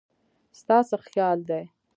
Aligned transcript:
ستا 0.59 0.77
څه 0.89 0.97
خيال 1.07 1.39
دی 1.49 1.63